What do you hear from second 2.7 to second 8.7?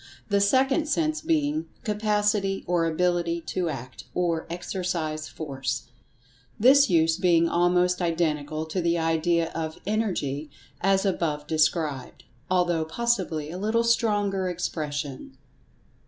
Ability to Act, or exercise Force," this use being almost identical